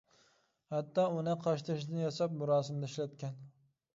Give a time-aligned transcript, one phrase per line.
[0.75, 3.37] ھەتتا ئۇنى قاشتېشىدىن ياساپ مۇراسىمدا ئىشلەتكەن.